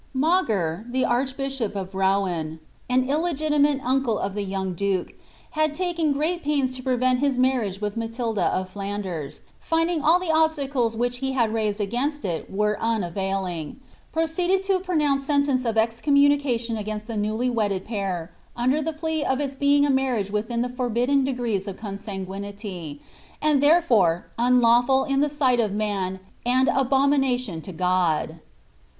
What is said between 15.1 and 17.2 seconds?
sentence of excornmunicaiinn a^nst the